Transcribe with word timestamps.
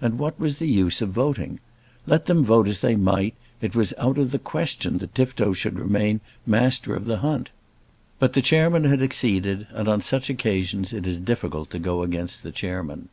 And 0.00 0.18
what 0.18 0.40
was 0.40 0.56
the 0.56 0.68
use 0.68 1.02
of 1.02 1.10
voting? 1.10 1.60
Let 2.06 2.24
them 2.24 2.42
vote 2.46 2.66
as 2.66 2.80
they 2.80 2.96
might, 2.96 3.34
it 3.60 3.74
was 3.74 3.92
out 3.98 4.16
of 4.16 4.30
the 4.30 4.38
question 4.38 4.96
that 4.96 5.14
Tifto 5.14 5.52
should 5.52 5.78
remain 5.78 6.22
Master 6.46 6.94
of 6.94 7.04
the 7.04 7.18
hunt. 7.18 7.50
But 8.18 8.32
the 8.32 8.40
chairman 8.40 8.84
had 8.84 9.02
acceded, 9.02 9.66
and 9.72 9.86
on 9.86 10.00
such 10.00 10.30
occasions 10.30 10.94
it 10.94 11.06
is 11.06 11.20
difficult 11.20 11.68
to 11.72 11.78
go 11.78 12.00
against 12.02 12.42
the 12.42 12.52
chairman. 12.52 13.10